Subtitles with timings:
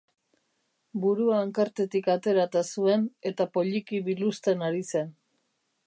[1.03, 5.15] Burua hankartetik aterata zuen, eta poliki biluzten ari zen.